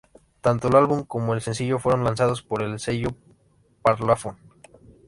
[0.41, 3.09] Tanto el álbum como el sencillo fueron lanzados por el sello
[3.83, 4.39] Parlophone.